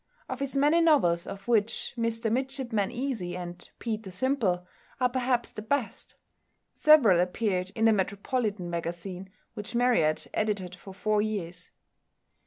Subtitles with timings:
[0.27, 4.65] Of his many novels, of which "Mr Midshipman Easy" and "Peter Simple"
[4.99, 6.15] are perhaps the best,
[6.73, 11.69] several appeared in the Metropolitan Magazine, which Marryat edited for four years.